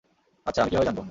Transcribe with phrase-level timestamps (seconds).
[0.45, 0.99] আচ্ছা, আমি কীভাবে জানব?